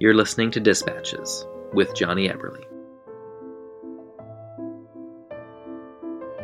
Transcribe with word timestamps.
You're 0.00 0.14
listening 0.14 0.50
to 0.52 0.60
Dispatches 0.60 1.46
with 1.74 1.94
Jonny 1.94 2.26
Eberle. 2.26 2.64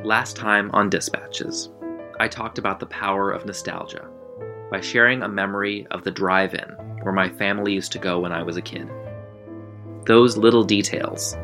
Last 0.04 0.36
time 0.36 0.70
on 0.74 0.90
Dispatches, 0.90 1.70
I 2.20 2.28
talked 2.28 2.58
about 2.58 2.80
the 2.80 2.84
power 2.84 3.30
of 3.30 3.46
nostalgia 3.46 4.10
by 4.70 4.82
sharing 4.82 5.22
a 5.22 5.28
memory 5.30 5.86
of 5.90 6.04
the 6.04 6.10
drive 6.10 6.52
in 6.52 6.68
where 7.00 7.14
my 7.14 7.30
family 7.30 7.72
used 7.72 7.92
to 7.92 7.98
go 7.98 8.20
when 8.20 8.30
I 8.30 8.42
was 8.42 8.58
a 8.58 8.60
kid. 8.60 8.90
Those 10.04 10.36
little 10.36 10.62
details, 10.62 11.34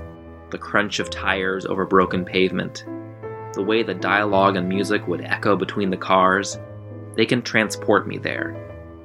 the 0.51 0.59
crunch 0.59 0.99
of 0.99 1.09
tires 1.09 1.65
over 1.65 1.87
broken 1.87 2.27
pavement, 2.27 2.85
the 3.55 3.65
way 3.65 3.83
the 3.83 3.95
dialogue 3.95 4.57
and 4.57 4.69
music 4.69 5.09
would 5.09 5.23
echo 5.23 5.57
between 5.57 5.89
the 5.89 5.97
cars, 5.97 6.59
they 7.17 7.25
can 7.25 7.41
transport 7.41 8.07
me 8.07 8.19
there, 8.19 8.55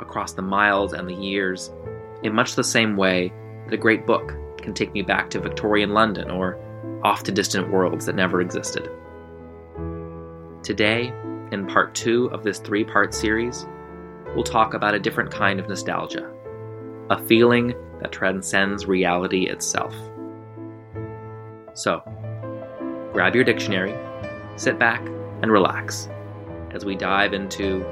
across 0.01 0.33
the 0.33 0.41
miles 0.41 0.91
and 0.91 1.07
the 1.07 1.15
years, 1.15 1.71
in 2.23 2.33
much 2.33 2.55
the 2.55 2.63
same 2.63 2.97
way 2.97 3.31
that 3.65 3.73
a 3.73 3.77
great 3.77 4.05
book 4.05 4.33
can 4.57 4.73
take 4.73 4.93
me 4.93 5.01
back 5.01 5.29
to 5.29 5.39
Victorian 5.39 5.91
London 5.91 6.29
or 6.31 6.57
off 7.03 7.23
to 7.23 7.31
distant 7.31 7.71
worlds 7.71 8.05
that 8.05 8.15
never 8.15 8.41
existed. 8.41 8.89
Today, 10.63 11.13
in 11.51 11.65
part 11.67 11.95
two 11.95 12.25
of 12.27 12.43
this 12.43 12.59
three 12.59 12.83
part 12.83 13.13
series, 13.13 13.65
we'll 14.35 14.43
talk 14.43 14.73
about 14.73 14.93
a 14.93 14.99
different 14.99 15.31
kind 15.31 15.59
of 15.59 15.69
nostalgia, 15.69 16.29
a 17.09 17.25
feeling 17.27 17.73
that 18.01 18.11
transcends 18.11 18.85
reality 18.85 19.47
itself. 19.47 19.95
So, 21.73 22.01
grab 23.13 23.35
your 23.35 23.43
dictionary, 23.43 23.95
sit 24.57 24.77
back, 24.77 25.05
and 25.41 25.51
relax 25.51 26.09
as 26.71 26.83
we 26.83 26.95
dive 26.95 27.33
into 27.33 27.85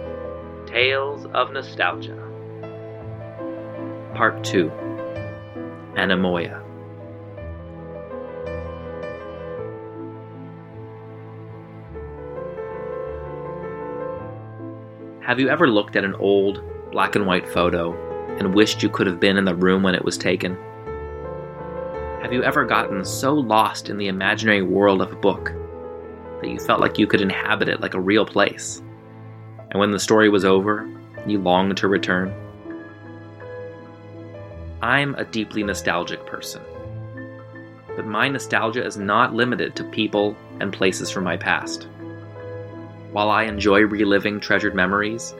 Tales 0.65 1.25
of 1.27 1.51
Nostalgia. 1.53 2.24
Part 4.15 4.45
2 4.45 4.69
Anemoia. 5.97 6.61
Have 15.21 15.37
you 15.37 15.49
ever 15.49 15.67
looked 15.67 15.97
at 15.97 16.05
an 16.05 16.15
old, 16.15 16.63
black 16.93 17.17
and 17.17 17.27
white 17.27 17.45
photo 17.45 17.91
and 18.39 18.55
wished 18.55 18.81
you 18.81 18.87
could 18.87 19.05
have 19.05 19.19
been 19.19 19.35
in 19.35 19.43
the 19.43 19.53
room 19.53 19.83
when 19.83 19.95
it 19.95 20.05
was 20.05 20.17
taken? 20.17 20.55
Have 22.21 22.31
you 22.31 22.41
ever 22.41 22.63
gotten 22.63 23.03
so 23.03 23.33
lost 23.33 23.89
in 23.89 23.97
the 23.97 24.07
imaginary 24.07 24.61
world 24.61 25.01
of 25.01 25.11
a 25.11 25.17
book 25.17 25.51
that 26.39 26.49
you 26.49 26.57
felt 26.59 26.79
like 26.79 26.97
you 26.97 27.05
could 27.05 27.19
inhabit 27.19 27.67
it 27.67 27.81
like 27.81 27.95
a 27.95 27.99
real 27.99 28.25
place? 28.25 28.81
And 29.71 29.79
when 29.81 29.91
the 29.91 29.99
story 29.99 30.29
was 30.29 30.45
over, 30.45 30.89
you 31.27 31.37
longed 31.37 31.75
to 31.75 31.89
return? 31.89 32.44
I'm 34.85 35.15
a 35.15 35.25
deeply 35.25 35.63
nostalgic 35.63 36.27
person. 36.27 36.61
But 37.95 38.05
my 38.05 38.27
nostalgia 38.27 38.85
is 38.85 38.97
not 38.97 39.33
limited 39.33 39.75
to 39.75 39.83
people 39.83 40.37
and 40.59 40.71
places 40.71 41.09
from 41.09 41.23
my 41.23 41.37
past. 41.37 41.87
While 43.11 43.31
I 43.31 43.45
enjoy 43.45 43.79
reliving 43.79 44.39
treasured 44.39 44.75
memories, 44.75 45.33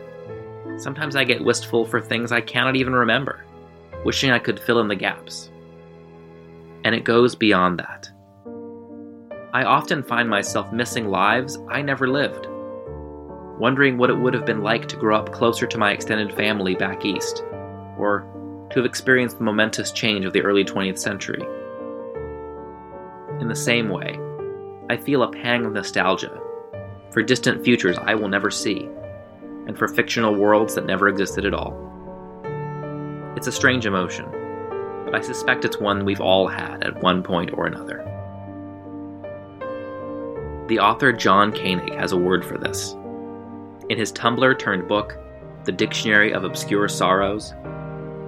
sometimes 0.77 1.15
I 1.15 1.25
get 1.25 1.43
wistful 1.43 1.85
for 1.85 2.01
things 2.01 2.31
I 2.31 2.41
cannot 2.41 2.75
even 2.75 2.93
remember, 2.93 3.45
wishing 4.03 4.31
I 4.31 4.39
could 4.39 4.59
fill 4.59 4.79
in 4.79 4.87
the 4.87 4.95
gaps. 4.95 5.51
And 6.83 6.95
it 6.95 7.03
goes 7.03 7.35
beyond 7.35 7.77
that. 7.77 8.09
I 9.53 9.63
often 9.63 10.01
find 10.01 10.27
myself 10.27 10.73
missing 10.73 11.09
lives 11.09 11.59
I 11.69 11.83
never 11.83 12.07
lived, 12.07 12.47
wondering 13.59 13.99
what 13.99 14.09
it 14.09 14.17
would 14.17 14.33
have 14.33 14.47
been 14.47 14.63
like 14.63 14.87
to 14.87 14.97
grow 14.97 15.15
up 15.15 15.31
closer 15.31 15.67
to 15.67 15.77
my 15.77 15.91
extended 15.91 16.35
family 16.35 16.73
back 16.73 17.05
east, 17.05 17.43
or 17.99 18.27
to 18.75 18.81
have 18.81 18.85
experienced 18.85 19.37
the 19.37 19.43
momentous 19.45 19.89
change 19.89 20.25
of 20.25 20.33
the 20.33 20.41
early 20.41 20.65
20th 20.65 20.99
century. 20.99 21.41
In 23.39 23.47
the 23.47 23.55
same 23.55 23.87
way, 23.87 24.19
I 24.89 24.97
feel 24.97 25.23
a 25.23 25.31
pang 25.31 25.65
of 25.65 25.71
nostalgia 25.71 26.41
for 27.09 27.23
distant 27.23 27.63
futures 27.63 27.97
I 27.97 28.15
will 28.15 28.27
never 28.27 28.51
see, 28.51 28.89
and 29.65 29.77
for 29.77 29.87
fictional 29.87 30.35
worlds 30.35 30.75
that 30.75 30.85
never 30.85 31.07
existed 31.07 31.45
at 31.45 31.53
all. 31.53 31.73
It's 33.37 33.47
a 33.47 33.51
strange 33.53 33.85
emotion, 33.85 34.25
but 35.05 35.15
I 35.15 35.21
suspect 35.21 35.63
it's 35.63 35.79
one 35.79 36.03
we've 36.03 36.19
all 36.19 36.45
had 36.45 36.83
at 36.83 37.01
one 37.01 37.23
point 37.23 37.51
or 37.53 37.67
another. 37.67 37.99
The 40.67 40.79
author 40.79 41.13
John 41.13 41.53
Koenig 41.53 41.93
has 41.93 42.11
a 42.11 42.17
word 42.17 42.43
for 42.43 42.57
this. 42.57 42.91
In 43.87 43.97
his 43.97 44.11
Tumblr 44.11 44.59
turned 44.59 44.89
book, 44.89 45.17
The 45.63 45.71
Dictionary 45.71 46.33
of 46.33 46.43
Obscure 46.43 46.89
Sorrows, 46.89 47.53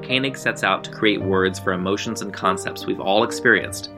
Koenig 0.07 0.37
sets 0.37 0.63
out 0.63 0.83
to 0.85 0.91
create 0.91 1.21
words 1.21 1.59
for 1.59 1.73
emotions 1.73 2.21
and 2.21 2.33
concepts 2.33 2.85
we've 2.85 3.01
all 3.01 3.23
experienced, 3.23 3.91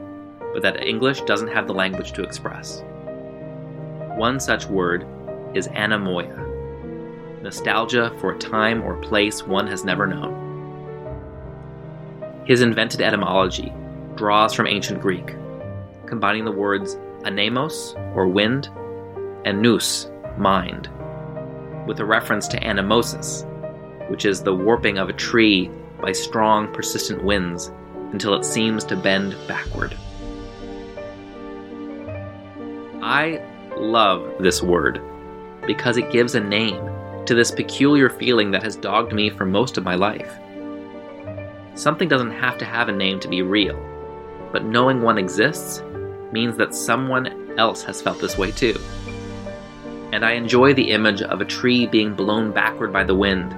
but 0.52 0.62
that 0.62 0.84
English 0.84 1.20
doesn't 1.22 1.48
have 1.48 1.66
the 1.66 1.74
language 1.74 2.12
to 2.12 2.22
express. 2.22 2.82
One 4.16 4.40
such 4.40 4.66
word 4.66 5.06
is 5.54 5.68
anemoia 5.68 6.50
nostalgia 7.42 8.14
for 8.20 8.32
a 8.32 8.38
time 8.38 8.82
or 8.82 8.96
place 8.96 9.46
one 9.46 9.66
has 9.66 9.84
never 9.84 10.06
known. 10.06 10.48
His 12.46 12.62
invented 12.62 13.00
etymology 13.00 13.72
draws 14.16 14.54
from 14.54 14.66
ancient 14.66 15.00
Greek, 15.00 15.34
combining 16.06 16.44
the 16.44 16.52
words 16.52 16.96
anemos, 17.22 17.94
or 18.14 18.28
wind, 18.28 18.68
and 19.44 19.62
nous, 19.62 20.10
mind, 20.36 20.88
with 21.86 22.00
a 22.00 22.04
reference 22.04 22.48
to 22.48 22.60
anemosis, 22.60 23.46
which 24.10 24.24
is 24.24 24.42
the 24.42 24.54
warping 24.54 24.98
of 24.98 25.08
a 25.08 25.14
tree 25.14 25.70
by 26.00 26.12
strong, 26.12 26.72
persistent 26.72 27.22
winds 27.22 27.72
until 28.12 28.34
it 28.34 28.44
seems 28.44 28.84
to 28.84 28.96
bend 28.96 29.36
backward. 29.46 29.96
I 33.02 33.42
love 33.76 34.34
this 34.40 34.62
word 34.62 35.00
because 35.66 35.96
it 35.96 36.10
gives 36.10 36.34
a 36.34 36.40
name 36.40 36.90
to 37.26 37.34
this 37.34 37.50
peculiar 37.50 38.08
feeling 38.08 38.50
that 38.50 38.62
has 38.62 38.76
dogged 38.76 39.12
me 39.12 39.30
for 39.30 39.44
most 39.44 39.78
of 39.78 39.84
my 39.84 39.94
life. 39.94 40.32
Something 41.74 42.08
doesn't 42.08 42.32
have 42.32 42.58
to 42.58 42.64
have 42.64 42.88
a 42.88 42.92
name 42.92 43.20
to 43.20 43.28
be 43.28 43.42
real, 43.42 43.78
but 44.52 44.64
knowing 44.64 45.02
one 45.02 45.18
exists 45.18 45.82
means 46.32 46.56
that 46.56 46.74
someone 46.74 47.58
else 47.58 47.82
has 47.84 48.02
felt 48.02 48.20
this 48.20 48.36
way 48.36 48.50
too. 48.50 48.78
And 50.12 50.24
I 50.24 50.32
enjoy 50.32 50.74
the 50.74 50.90
image 50.90 51.22
of 51.22 51.40
a 51.40 51.44
tree 51.44 51.86
being 51.86 52.14
blown 52.14 52.50
backward 52.50 52.92
by 52.92 53.04
the 53.04 53.14
wind 53.14 53.54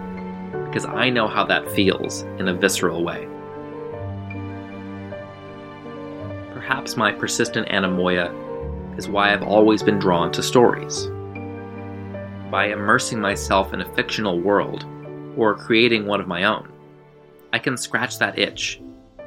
because 0.72 0.86
I 0.86 1.10
know 1.10 1.28
how 1.28 1.44
that 1.44 1.70
feels 1.72 2.22
in 2.38 2.48
a 2.48 2.54
visceral 2.54 3.04
way. 3.04 3.28
Perhaps 6.54 6.96
my 6.96 7.12
persistent 7.12 7.68
anemoia 7.68 8.32
is 8.96 9.06
why 9.06 9.34
I've 9.34 9.42
always 9.42 9.82
been 9.82 9.98
drawn 9.98 10.32
to 10.32 10.42
stories. 10.42 11.08
By 12.50 12.68
immersing 12.68 13.20
myself 13.20 13.74
in 13.74 13.82
a 13.82 13.94
fictional 13.94 14.40
world, 14.40 14.86
or 15.36 15.54
creating 15.54 16.06
one 16.06 16.22
of 16.22 16.26
my 16.26 16.44
own, 16.44 16.72
I 17.52 17.58
can 17.58 17.76
scratch 17.76 18.18
that 18.18 18.38
itch 18.38 18.80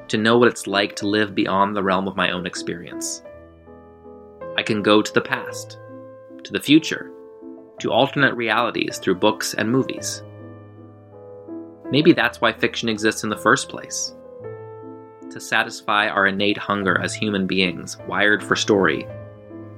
to 0.07 0.17
know 0.17 0.39
what 0.39 0.47
it's 0.47 0.65
like 0.65 0.95
to 0.95 1.07
live 1.07 1.35
beyond 1.35 1.75
the 1.75 1.83
realm 1.83 2.07
of 2.07 2.15
my 2.15 2.31
own 2.31 2.47
experience. 2.47 3.21
I 4.57 4.63
can 4.63 4.81
go 4.81 5.03
to 5.03 5.13
the 5.13 5.21
past, 5.21 5.77
to 6.43 6.51
the 6.51 6.59
future, 6.59 7.11
to 7.81 7.91
alternate 7.91 8.35
realities 8.35 8.97
through 8.97 9.15
books 9.15 9.53
and 9.53 9.71
movies. 9.71 10.23
Maybe 11.95 12.11
that's 12.11 12.41
why 12.41 12.51
fiction 12.51 12.89
exists 12.89 13.23
in 13.23 13.29
the 13.29 13.37
first 13.37 13.69
place 13.69 14.13
to 15.31 15.39
satisfy 15.39 16.09
our 16.09 16.27
innate 16.27 16.57
hunger 16.57 16.99
as 16.99 17.13
human 17.13 17.47
beings 17.47 17.97
wired 18.05 18.43
for 18.43 18.57
story 18.57 19.07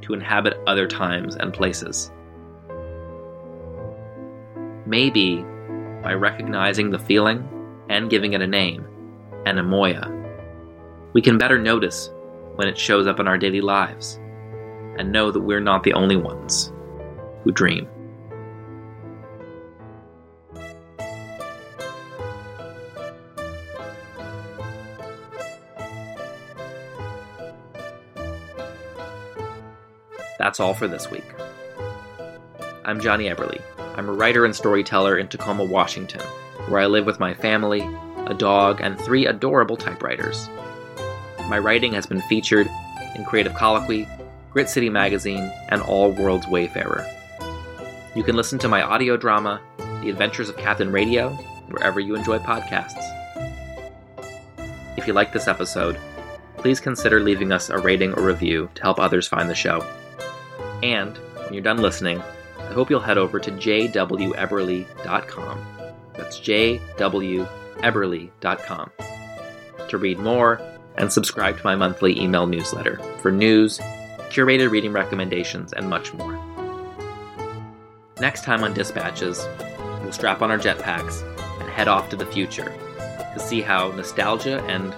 to 0.01 0.15
inhabit 0.15 0.57
other 0.65 0.87
times 0.87 1.35
and 1.35 1.53
places. 1.53 2.11
Maybe 4.87 5.45
by 6.01 6.15
recognizing 6.15 6.89
the 6.89 6.97
feeling 6.97 7.47
and 7.87 8.09
giving 8.09 8.33
it 8.33 8.41
a 8.41 8.47
name, 8.47 8.87
an 9.45 9.57
anemoia, 9.57 10.11
we 11.13 11.21
can 11.21 11.37
better 11.37 11.59
notice 11.59 12.09
when 12.55 12.67
it 12.67 12.79
shows 12.79 13.05
up 13.05 13.19
in 13.19 13.27
our 13.27 13.37
daily 13.37 13.61
lives 13.61 14.19
and 14.97 15.11
know 15.11 15.29
that 15.29 15.41
we're 15.41 15.59
not 15.59 15.83
the 15.83 15.93
only 15.93 16.15
ones 16.15 16.73
who 17.43 17.51
dream. 17.51 17.87
That's 30.37 30.59
all 30.59 30.73
for 30.73 30.87
this 30.87 31.09
week. 31.09 31.25
I'm 32.85 33.01
Jonny 33.01 33.25
Eberle. 33.25 33.61
I'm 33.95 34.07
a 34.07 34.13
writer 34.13 34.45
and 34.45 34.55
storyteller 34.55 35.17
in 35.17 35.27
Tacoma, 35.27 35.63
Washington, 35.63 36.21
where 36.67 36.79
I 36.79 36.85
live 36.85 37.07
with 37.07 37.19
my 37.19 37.33
family, 37.33 37.81
a 38.27 38.35
dog, 38.35 38.79
and 38.81 38.99
three 38.99 39.25
adorable 39.25 39.77
typewriters. 39.77 40.47
My 41.47 41.57
writing 41.57 41.93
has 41.93 42.05
been 42.05 42.21
featured 42.21 42.69
in 43.15 43.25
Creative 43.25 43.53
Colloquy, 43.55 44.07
Grit 44.51 44.69
City 44.69 44.89
Magazine, 44.89 45.51
and 45.69 45.81
All 45.81 46.11
Worlds 46.11 46.47
Wayfarer. 46.47 47.05
You 48.15 48.23
can 48.23 48.35
listen 48.35 48.59
to 48.59 48.67
my 48.67 48.83
audio 48.83 49.17
drama, 49.17 49.59
The 50.01 50.09
Adventures 50.09 50.49
of 50.49 50.57
Captain 50.57 50.91
Radio, 50.91 51.29
wherever 51.69 51.99
you 51.99 52.15
enjoy 52.15 52.37
podcasts. 52.37 53.03
If 54.97 55.07
you 55.07 55.13
like 55.13 55.33
this 55.33 55.47
episode, 55.47 55.97
please 56.57 56.79
consider 56.79 57.21
leaving 57.21 57.51
us 57.51 57.69
a 57.69 57.77
rating 57.79 58.13
or 58.13 58.21
review 58.21 58.69
to 58.75 58.81
help 58.83 58.99
others 58.99 59.27
find 59.27 59.49
the 59.49 59.55
show. 59.55 59.83
And 60.83 61.17
when 61.17 61.53
you're 61.53 61.63
done 61.63 61.81
listening, 61.81 62.21
I 62.59 62.73
hope 62.73 62.89
you'll 62.89 62.99
head 62.99 63.17
over 63.17 63.39
to 63.39 63.51
jweberle.com. 63.51 64.85
That's 66.13 66.39
jweberle.com 66.39 67.47
to 69.89 69.97
read 69.97 70.19
more 70.19 70.61
and 70.97 71.11
subscribe 71.11 71.57
to 71.57 71.63
my 71.63 71.75
monthly 71.75 72.19
email 72.19 72.47
newsletter 72.47 72.99
for 73.21 73.31
news, 73.31 73.79
curated 74.29 74.71
reading 74.71 74.91
recommendations, 74.91 75.73
and 75.73 75.89
much 75.89 76.13
more. 76.13 76.39
Next 78.19 78.43
time 78.43 78.63
on 78.63 78.73
Dispatches, 78.73 79.47
we'll 80.01 80.11
strap 80.11 80.41
on 80.41 80.49
our 80.49 80.57
jetpacks 80.57 81.21
and 81.61 81.69
head 81.69 81.87
off 81.87 82.09
to 82.09 82.15
the 82.15 82.25
future 82.25 82.73
to 83.33 83.39
see 83.39 83.61
how 83.61 83.91
nostalgia 83.91 84.59
and 84.63 84.93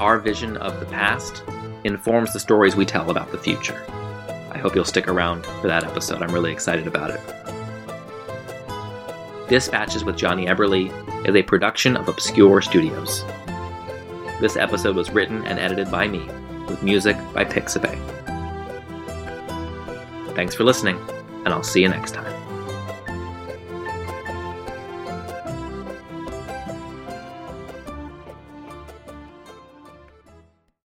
our 0.00 0.18
vision 0.18 0.56
of 0.56 0.80
the 0.80 0.86
past 0.86 1.44
informs 1.84 2.32
the 2.32 2.40
stories 2.40 2.74
we 2.74 2.84
tell 2.84 3.10
about 3.10 3.30
the 3.30 3.38
future. 3.38 3.80
Hope 4.66 4.74
you'll 4.74 4.84
stick 4.84 5.06
around 5.06 5.46
for 5.46 5.68
that 5.68 5.84
episode. 5.84 6.22
I'm 6.22 6.34
really 6.34 6.50
excited 6.50 6.88
about 6.88 7.12
it. 7.12 7.20
Dispatches 9.48 10.02
with 10.02 10.16
Jonny 10.16 10.46
Eberle 10.46 10.90
is 11.24 11.36
a 11.36 11.42
production 11.44 11.96
of 11.96 12.08
Obscure 12.08 12.60
Studios. 12.60 13.24
This 14.40 14.56
episode 14.56 14.96
was 14.96 15.12
written 15.12 15.46
and 15.46 15.60
edited 15.60 15.88
by 15.88 16.08
me, 16.08 16.28
with 16.66 16.82
music 16.82 17.16
by 17.32 17.44
Pixabay. 17.44 17.96
Thanks 20.34 20.56
for 20.56 20.64
listening, 20.64 20.98
and 21.44 21.54
I'll 21.54 21.62
see 21.62 21.82
you 21.82 21.88
next 21.88 22.14
time. 22.14 22.35